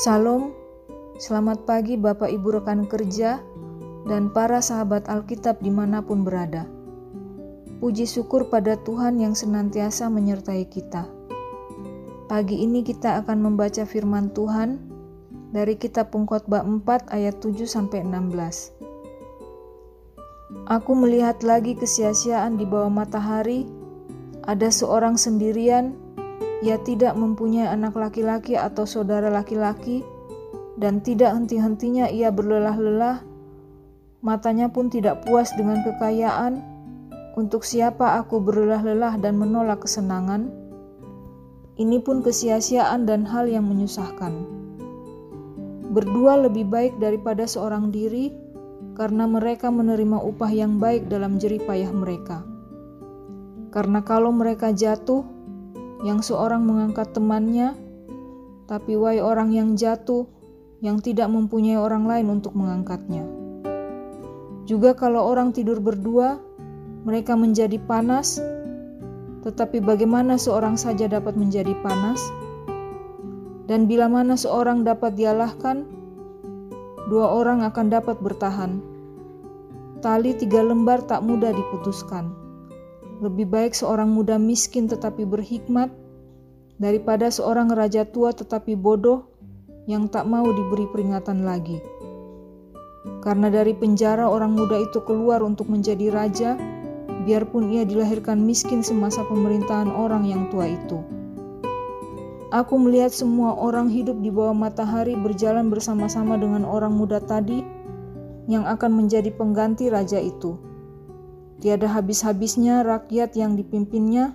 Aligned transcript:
Salam, 0.00 0.54
selamat 1.18 1.66
pagi 1.66 1.98
Bapak 1.98 2.30
Ibu 2.30 2.62
rekan 2.62 2.86
kerja 2.86 3.42
dan 4.08 4.30
para 4.30 4.62
sahabat 4.62 5.10
Alkitab 5.10 5.60
di 5.60 5.68
mana 5.68 6.00
pun 6.00 6.22
berada. 6.22 6.64
Puji 7.82 8.04
syukur 8.04 8.48
pada 8.48 8.78
Tuhan 8.80 9.20
yang 9.20 9.32
senantiasa 9.36 10.08
menyertai 10.12 10.64
kita. 10.68 11.08
Pagi 12.30 12.62
ini 12.62 12.86
kita 12.86 13.18
akan 13.24 13.42
membaca 13.42 13.82
firman 13.82 14.30
Tuhan 14.30 14.78
dari 15.50 15.74
kitab 15.74 16.14
Pengkhotbah 16.14 16.62
4 16.62 17.10
ayat 17.10 17.42
7 17.42 17.66
sampai 17.66 18.06
16. 18.06 18.80
Aku 20.70 20.92
melihat 20.94 21.42
lagi 21.42 21.74
kesia-siaan 21.74 22.54
di 22.54 22.66
bawah 22.66 22.90
matahari, 22.90 23.66
ada 24.46 24.70
seorang 24.70 25.18
sendirian 25.18 25.94
ia 26.60 26.76
tidak 26.84 27.16
mempunyai 27.16 27.68
anak 27.68 27.96
laki-laki 27.96 28.56
atau 28.56 28.84
saudara 28.84 29.32
laki-laki, 29.32 30.04
dan 30.76 31.00
tidak 31.00 31.32
henti-hentinya 31.32 32.08
ia 32.12 32.28
berlelah-lelah. 32.28 33.24
Matanya 34.20 34.68
pun 34.68 34.92
tidak 34.92 35.24
puas 35.24 35.48
dengan 35.56 35.80
kekayaan. 35.80 36.60
Untuk 37.36 37.64
siapa 37.64 38.20
aku 38.20 38.42
berlelah-lelah 38.44 39.16
dan 39.16 39.40
menolak 39.40 39.88
kesenangan? 39.88 40.52
Ini 41.80 42.04
pun 42.04 42.20
kesia-siaan 42.20 43.08
dan 43.08 43.24
hal 43.24 43.48
yang 43.48 43.64
menyusahkan. 43.64 44.60
Berdua 45.90 46.36
lebih 46.44 46.68
baik 46.68 47.00
daripada 47.00 47.48
seorang 47.48 47.88
diri, 47.88 48.28
karena 49.00 49.24
mereka 49.24 49.72
menerima 49.72 50.20
upah 50.20 50.52
yang 50.52 50.76
baik 50.76 51.08
dalam 51.08 51.40
jerih 51.40 51.64
payah 51.64 51.88
mereka. 51.88 52.44
Karena 53.72 54.04
kalau 54.04 54.28
mereka 54.28 54.76
jatuh, 54.76 55.24
yang 56.00 56.24
seorang 56.24 56.64
mengangkat 56.64 57.12
temannya, 57.12 57.76
tapi 58.64 58.96
wahai 58.96 59.20
orang 59.20 59.52
yang 59.52 59.76
jatuh, 59.76 60.24
yang 60.80 61.02
tidak 61.04 61.28
mempunyai 61.28 61.76
orang 61.76 62.08
lain 62.08 62.40
untuk 62.40 62.56
mengangkatnya. 62.56 63.26
Juga 64.64 64.96
kalau 64.96 65.28
orang 65.28 65.52
tidur 65.52 65.82
berdua, 65.82 66.40
mereka 67.04 67.36
menjadi 67.36 67.76
panas, 67.84 68.40
tetapi 69.44 69.80
bagaimana 69.84 70.40
seorang 70.40 70.80
saja 70.80 71.08
dapat 71.08 71.36
menjadi 71.36 71.76
panas? 71.84 72.20
Dan 73.68 73.86
bila 73.86 74.08
mana 74.08 74.34
seorang 74.34 74.82
dapat 74.82 75.14
dialahkan, 75.14 75.84
dua 77.12 77.26
orang 77.28 77.66
akan 77.66 77.86
dapat 77.92 78.16
bertahan. 78.24 78.80
Tali 80.00 80.32
tiga 80.32 80.64
lembar 80.64 81.04
tak 81.04 81.20
mudah 81.20 81.52
diputuskan. 81.52 82.39
Lebih 83.20 83.52
baik 83.52 83.76
seorang 83.76 84.08
muda 84.08 84.40
miskin 84.40 84.88
tetapi 84.88 85.28
berhikmat 85.28 85.92
daripada 86.80 87.28
seorang 87.28 87.68
raja 87.68 88.08
tua 88.08 88.32
tetapi 88.32 88.72
bodoh 88.72 89.28
yang 89.84 90.08
tak 90.08 90.24
mau 90.24 90.48
diberi 90.48 90.88
peringatan 90.88 91.44
lagi. 91.44 91.84
Karena 93.20 93.52
dari 93.52 93.76
penjara 93.76 94.24
orang 94.24 94.56
muda 94.56 94.80
itu 94.80 95.04
keluar 95.04 95.44
untuk 95.44 95.68
menjadi 95.68 96.08
raja, 96.08 96.56
biarpun 97.28 97.68
ia 97.76 97.84
dilahirkan 97.84 98.40
miskin 98.40 98.80
semasa 98.80 99.20
pemerintahan 99.28 99.92
orang 99.92 100.24
yang 100.24 100.48
tua 100.48 100.72
itu. 100.72 101.04
Aku 102.50 102.80
melihat 102.80 103.12
semua 103.12 103.52
orang 103.52 103.92
hidup 103.92 104.16
di 104.24 104.32
bawah 104.32 104.56
matahari 104.56 105.12
berjalan 105.12 105.68
bersama-sama 105.68 106.40
dengan 106.40 106.64
orang 106.64 106.96
muda 106.96 107.20
tadi 107.20 107.60
yang 108.48 108.64
akan 108.64 109.04
menjadi 109.04 109.28
pengganti 109.30 109.92
raja 109.92 110.18
itu. 110.18 110.69
Tiada 111.60 111.92
habis-habisnya 111.92 112.80
rakyat 112.80 113.36
yang 113.36 113.52
dipimpinnya, 113.52 114.32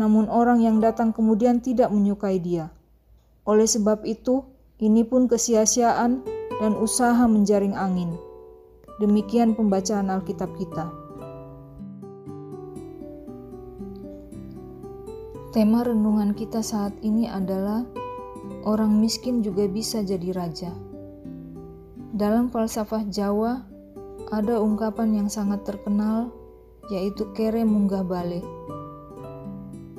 namun 0.00 0.32
orang 0.32 0.64
yang 0.64 0.80
datang 0.80 1.12
kemudian 1.12 1.60
tidak 1.60 1.92
menyukai 1.92 2.40
dia. 2.40 2.72
Oleh 3.44 3.68
sebab 3.68 4.08
itu, 4.08 4.48
ini 4.80 5.04
pun 5.04 5.28
kesia-siaan 5.28 6.24
dan 6.56 6.72
usaha 6.80 7.20
menjaring 7.28 7.76
angin. 7.76 8.16
Demikian 8.96 9.52
pembacaan 9.52 10.08
Alkitab 10.08 10.56
kita. 10.56 10.88
Tema 15.52 15.84
renungan 15.84 16.32
kita 16.32 16.64
saat 16.64 16.96
ini 17.04 17.28
adalah 17.28 17.84
orang 18.64 18.96
miskin 18.96 19.44
juga 19.44 19.68
bisa 19.68 20.00
jadi 20.00 20.32
raja. 20.32 20.72
Dalam 22.16 22.48
falsafah 22.48 23.04
Jawa, 23.12 23.68
ada 24.28 24.60
ungkapan 24.60 25.24
yang 25.24 25.28
sangat 25.28 25.64
terkenal 25.64 26.37
yaitu 26.88 27.28
kere 27.36 27.64
munggah 27.64 28.04
bale. 28.04 28.40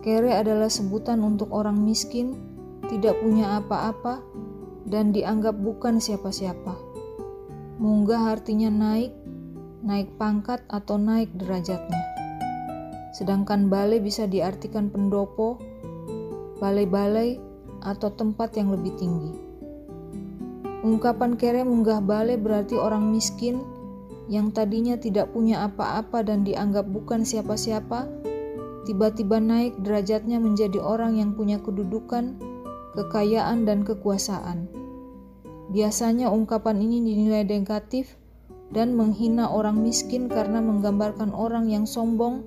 Kere 0.00 0.32
adalah 0.32 0.72
sebutan 0.72 1.20
untuk 1.20 1.52
orang 1.52 1.76
miskin, 1.84 2.32
tidak 2.88 3.20
punya 3.20 3.60
apa-apa, 3.60 4.24
dan 4.88 5.12
dianggap 5.12 5.52
bukan 5.60 6.00
siapa-siapa. 6.00 6.72
Munggah 7.76 8.32
artinya 8.32 8.72
naik, 8.72 9.12
naik 9.84 10.08
pangkat 10.16 10.64
atau 10.72 10.96
naik 10.96 11.28
derajatnya. 11.36 12.02
Sedangkan 13.12 13.68
bale 13.68 14.00
bisa 14.00 14.24
diartikan 14.24 14.88
pendopo, 14.88 15.60
balai-balai, 16.56 17.38
atau 17.84 18.10
tempat 18.10 18.58
yang 18.58 18.74
lebih 18.74 18.90
tinggi. 18.98 19.30
Ungkapan 20.82 21.34
kere 21.34 21.62
munggah 21.66 22.02
bale 22.02 22.38
berarti 22.38 22.78
orang 22.78 23.10
miskin 23.10 23.62
yang 24.28 24.52
tadinya 24.52 25.00
tidak 25.00 25.32
punya 25.32 25.64
apa-apa 25.64 26.20
dan 26.20 26.44
dianggap 26.44 26.84
bukan 26.84 27.24
siapa-siapa, 27.24 28.08
tiba-tiba 28.84 29.40
naik 29.40 29.80
derajatnya 29.80 30.36
menjadi 30.36 30.80
orang 30.80 31.16
yang 31.16 31.32
punya 31.32 31.56
kedudukan, 31.64 32.36
kekayaan, 32.92 33.64
dan 33.64 33.88
kekuasaan. 33.88 34.68
Biasanya 35.72 36.32
ungkapan 36.32 36.80
ini 36.80 37.04
dinilai 37.04 37.44
negatif 37.44 38.16
dan 38.68 38.96
menghina 38.96 39.48
orang 39.48 39.80
miskin 39.80 40.28
karena 40.28 40.60
menggambarkan 40.60 41.32
orang 41.32 41.72
yang 41.72 41.88
sombong 41.88 42.44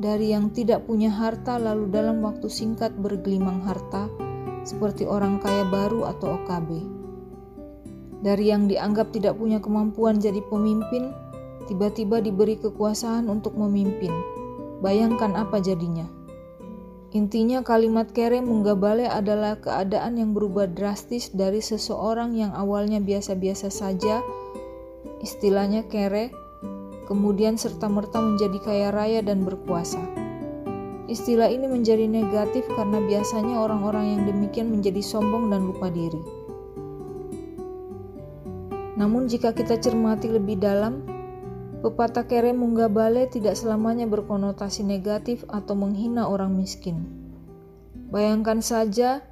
dari 0.00 0.32
yang 0.32 0.48
tidak 0.56 0.88
punya 0.88 1.12
harta 1.12 1.60
lalu 1.60 1.92
dalam 1.92 2.24
waktu 2.24 2.48
singkat 2.48 2.96
bergelimang 2.96 3.60
harta 3.60 4.08
seperti 4.64 5.04
orang 5.04 5.40
kaya 5.40 5.64
baru 5.68 6.08
atau 6.08 6.40
OKB. 6.40 6.99
Dari 8.20 8.52
yang 8.52 8.68
dianggap 8.68 9.16
tidak 9.16 9.40
punya 9.40 9.64
kemampuan 9.64 10.20
jadi 10.20 10.44
pemimpin, 10.44 11.12
tiba-tiba 11.64 12.20
diberi 12.20 12.60
kekuasaan 12.60 13.32
untuk 13.32 13.56
memimpin. 13.56 14.12
Bayangkan 14.84 15.32
apa 15.36 15.60
jadinya. 15.60 16.04
Intinya 17.10 17.64
kalimat 17.66 18.14
kere 18.14 18.38
munggabale 18.38 19.08
adalah 19.08 19.58
keadaan 19.58 20.14
yang 20.20 20.30
berubah 20.30 20.70
drastis 20.70 21.32
dari 21.34 21.58
seseorang 21.58 22.38
yang 22.38 22.54
awalnya 22.54 23.02
biasa-biasa 23.02 23.66
saja, 23.66 24.22
istilahnya 25.18 25.90
kere, 25.90 26.30
kemudian 27.10 27.58
serta-merta 27.58 28.22
menjadi 28.22 28.58
kaya 28.62 28.88
raya 28.94 29.20
dan 29.26 29.42
berkuasa. 29.42 29.98
Istilah 31.10 31.50
ini 31.50 31.66
menjadi 31.66 32.06
negatif 32.06 32.62
karena 32.78 33.02
biasanya 33.02 33.58
orang-orang 33.58 34.14
yang 34.14 34.22
demikian 34.30 34.70
menjadi 34.70 35.02
sombong 35.02 35.50
dan 35.50 35.66
lupa 35.66 35.90
diri. 35.90 36.39
Namun 39.00 39.32
jika 39.32 39.56
kita 39.56 39.80
cermati 39.80 40.28
lebih 40.28 40.60
dalam, 40.60 41.08
pepatah 41.80 42.28
kere 42.28 42.52
munggabale 42.52 43.32
tidak 43.32 43.56
selamanya 43.56 44.04
berkonotasi 44.04 44.84
negatif 44.84 45.40
atau 45.48 45.72
menghina 45.72 46.28
orang 46.28 46.52
miskin. 46.52 47.08
Bayangkan 48.12 48.60
saja 48.60 49.24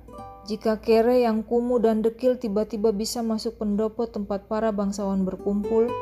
jika 0.49 0.81
kere 0.81 1.21
yang 1.21 1.45
kumuh 1.45 1.77
dan 1.85 2.01
dekil 2.01 2.41
tiba-tiba 2.41 2.97
bisa 2.97 3.21
masuk 3.21 3.61
pendopo 3.61 4.09
tempat 4.09 4.49
para 4.49 4.73
bangsawan 4.73 5.29
berkumpul, 5.29 5.93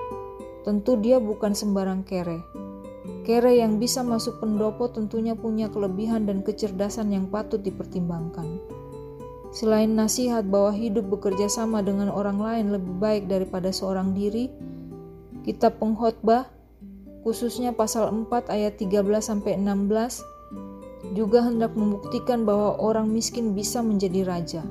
tentu 0.62 0.94
dia 1.02 1.18
bukan 1.18 1.50
sembarang 1.50 2.06
kere. 2.06 2.46
Kere 3.26 3.58
yang 3.58 3.82
bisa 3.82 4.06
masuk 4.06 4.38
pendopo 4.38 4.86
tentunya 4.86 5.34
punya 5.34 5.66
kelebihan 5.66 6.30
dan 6.30 6.46
kecerdasan 6.46 7.10
yang 7.10 7.26
patut 7.26 7.58
dipertimbangkan. 7.58 8.62
Selain 9.54 9.90
nasihat 9.92 10.46
bahwa 10.46 10.74
hidup 10.74 11.06
bekerja 11.06 11.46
sama 11.46 11.84
dengan 11.84 12.10
orang 12.10 12.38
lain 12.38 12.66
lebih 12.74 12.94
baik 12.98 13.22
daripada 13.30 13.70
seorang 13.70 14.14
diri, 14.14 14.50
kitab 15.46 15.78
pengkhotbah 15.78 16.50
khususnya 17.26 17.74
pasal 17.74 18.06
4 18.10 18.54
ayat 18.54 18.78
13 18.78 19.02
sampai 19.18 19.58
16 19.58 20.22
juga 21.14 21.42
hendak 21.42 21.74
membuktikan 21.74 22.46
bahwa 22.46 22.78
orang 22.78 23.10
miskin 23.10 23.54
bisa 23.54 23.82
menjadi 23.82 24.26
raja. 24.26 24.62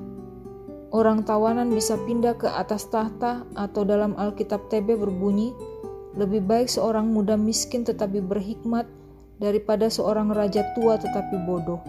Orang 0.96 1.28
tawanan 1.28 1.72
bisa 1.76 2.00
pindah 2.08 2.40
ke 2.40 2.48
atas 2.48 2.88
tahta 2.88 3.44
atau 3.60 3.84
dalam 3.84 4.16
Alkitab 4.16 4.72
TB 4.72 4.96
berbunyi, 4.96 5.52
lebih 6.16 6.48
baik 6.48 6.72
seorang 6.72 7.12
muda 7.12 7.36
miskin 7.36 7.84
tetapi 7.84 8.24
berhikmat 8.24 8.88
daripada 9.36 9.92
seorang 9.92 10.32
raja 10.32 10.64
tua 10.72 10.96
tetapi 10.96 11.36
bodoh. 11.44 11.84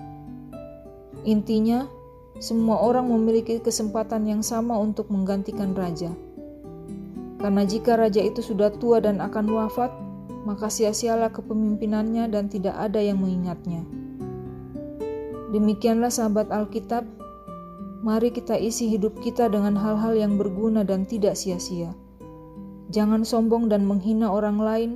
Intinya, 1.22 1.86
semua 2.38 2.80
orang 2.80 3.08
memiliki 3.08 3.58
kesempatan 3.60 4.28
yang 4.28 4.42
sama 4.44 4.76
untuk 4.76 5.08
menggantikan 5.08 5.72
raja. 5.72 6.12
Karena 7.40 7.62
jika 7.64 7.96
raja 7.96 8.20
itu 8.20 8.40
sudah 8.40 8.72
tua 8.76 9.00
dan 9.00 9.20
akan 9.20 9.46
wafat, 9.52 9.92
maka 10.48 10.70
sia-sialah 10.70 11.32
kepemimpinannya 11.32 12.28
dan 12.32 12.48
tidak 12.48 12.76
ada 12.76 13.00
yang 13.00 13.20
mengingatnya. 13.20 13.82
Demikianlah 15.52 16.10
sahabat 16.10 16.50
Alkitab, 16.50 17.06
Mari 18.06 18.30
kita 18.30 18.54
isi 18.54 18.86
hidup 18.92 19.18
kita 19.18 19.50
dengan 19.50 19.74
hal-hal 19.74 20.14
yang 20.14 20.38
berguna 20.38 20.86
dan 20.86 21.08
tidak 21.08 21.34
sia-sia. 21.34 21.90
Jangan 22.94 23.26
sombong 23.26 23.66
dan 23.66 23.82
menghina 23.82 24.30
orang 24.30 24.62
lain, 24.62 24.90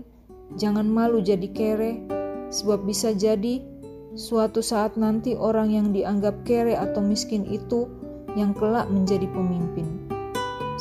jangan 0.55 0.87
malu 0.87 1.19
jadi 1.19 1.49
kere, 1.51 2.07
sebab 2.55 2.87
bisa 2.87 3.11
jadi 3.11 3.67
suatu 4.15 4.59
saat 4.59 4.99
nanti 4.99 5.39
orang 5.39 5.71
yang 5.71 5.95
dianggap 5.95 6.43
kere 6.43 6.75
atau 6.75 6.99
miskin 6.99 7.47
itu 7.47 7.87
yang 8.35 8.55
kelak 8.55 8.91
menjadi 8.91 9.27
pemimpin. 9.31 9.87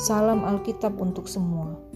Salam 0.00 0.42
Alkitab 0.42 0.96
untuk 0.98 1.28
semua. 1.30 1.89